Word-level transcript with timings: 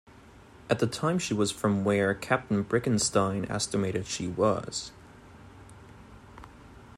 At 0.67 0.79
the 0.79 0.87
time 0.87 1.19
she 1.19 1.35
was 1.35 1.51
from 1.51 1.83
where 1.83 2.15
Captain 2.15 2.63
Brickenstein 2.63 3.47
estimated 3.51 4.07
she 4.07 4.25
was. 4.27 4.91